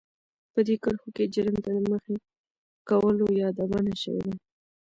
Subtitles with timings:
[0.53, 2.15] په دې کرښو کې جرم ته د مخې
[2.89, 4.35] کولو يادونه شوې ده.